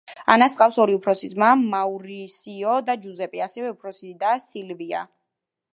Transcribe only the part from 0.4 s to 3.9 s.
ჰყავს ორი უფროსი ძმა მაურისიო და ჯუზეპე, ასევე